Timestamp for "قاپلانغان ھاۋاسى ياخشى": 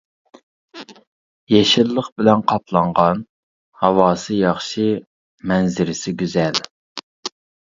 2.53-4.87